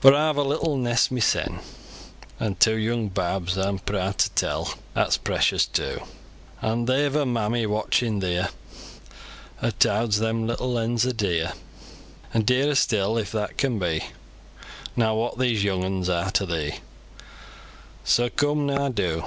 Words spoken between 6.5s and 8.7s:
An' they've a mammy watching thear,